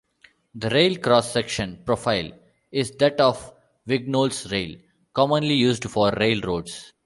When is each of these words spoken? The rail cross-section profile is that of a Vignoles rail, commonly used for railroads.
The 0.55 0.71
rail 0.71 0.97
cross-section 0.97 1.83
profile 1.85 2.31
is 2.71 2.89
that 2.97 3.21
of 3.21 3.37
a 3.85 3.89
Vignoles 3.99 4.51
rail, 4.51 4.77
commonly 5.13 5.53
used 5.53 5.87
for 5.91 6.11
railroads. 6.19 6.91